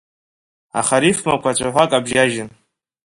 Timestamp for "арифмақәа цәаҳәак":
0.99-1.91